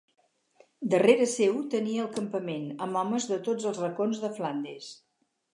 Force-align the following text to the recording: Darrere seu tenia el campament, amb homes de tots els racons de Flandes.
Darrere 0.93 1.27
seu 1.33 1.59
tenia 1.75 2.01
el 2.05 2.09
campament, 2.17 2.65
amb 2.87 3.01
homes 3.03 3.31
de 3.35 3.41
tots 3.51 3.71
els 3.73 3.85
racons 3.87 4.23
de 4.25 4.37
Flandes. 4.41 4.93